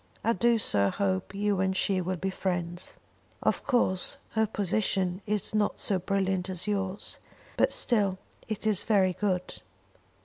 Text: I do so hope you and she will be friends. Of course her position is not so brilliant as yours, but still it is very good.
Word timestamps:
I 0.23 0.33
do 0.33 0.57
so 0.57 0.89
hope 0.89 1.35
you 1.35 1.59
and 1.59 1.77
she 1.77 2.01
will 2.01 2.15
be 2.15 2.31
friends. 2.31 2.95
Of 3.43 3.63
course 3.67 4.17
her 4.31 4.47
position 4.47 5.21
is 5.27 5.53
not 5.53 5.79
so 5.79 5.99
brilliant 5.99 6.49
as 6.49 6.65
yours, 6.67 7.19
but 7.55 7.71
still 7.71 8.17
it 8.47 8.65
is 8.65 8.83
very 8.83 9.13
good. 9.13 9.61